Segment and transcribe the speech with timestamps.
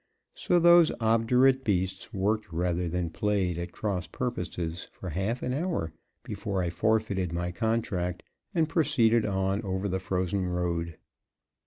[0.33, 5.93] So those obdurate beasts worked rather than played at cross purposes for half an hour
[6.23, 10.97] before I forfeited my contract and proceeded on over the frozen road.